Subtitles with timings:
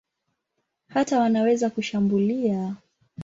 [0.87, 2.75] Hata wanaweza kushambulia.